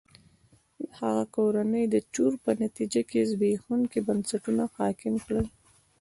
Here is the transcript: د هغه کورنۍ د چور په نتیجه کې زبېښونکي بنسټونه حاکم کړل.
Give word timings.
د 0.79 0.83
هغه 0.99 1.23
کورنۍ 1.35 1.83
د 1.89 1.95
چور 2.13 2.31
په 2.43 2.51
نتیجه 2.63 3.01
کې 3.09 3.27
زبېښونکي 3.31 3.99
بنسټونه 4.07 4.63
حاکم 4.77 5.13
کړل. 5.25 5.45